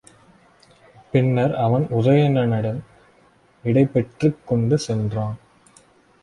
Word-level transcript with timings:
பின்னர் 1.11 1.53
அவன் 1.55 1.85
உதயணனிடம் 1.89 2.79
விடை 3.63 3.85
பெற்றுக் 3.85 4.41
கொண்டு 4.45 4.77
சென்றான். 4.77 5.37